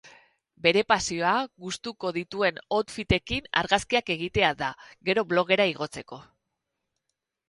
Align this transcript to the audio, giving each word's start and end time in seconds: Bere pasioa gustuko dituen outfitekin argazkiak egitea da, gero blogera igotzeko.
Bere 0.67 0.81
pasioa 0.91 1.33
gustuko 1.65 2.09
dituen 2.15 2.57
outfitekin 2.77 3.49
argazkiak 3.61 4.09
egitea 4.15 4.49
da, 4.63 4.71
gero 5.11 5.25
blogera 5.35 5.69
igotzeko. 5.73 6.19